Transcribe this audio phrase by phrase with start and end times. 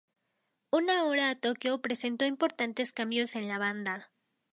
[0.71, 4.09] Una hora a Tokyo presentó importantes cambios en la banda.